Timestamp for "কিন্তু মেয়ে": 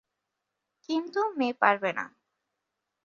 0.89-1.55